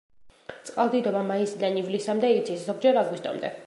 წყალდიდობა 0.69 1.21
მაისიდან 1.33 1.79
ივლისამდე 1.85 2.35
იცის, 2.41 2.69
ზოგჯერ 2.73 3.03
აგვისტომდე. 3.07 3.59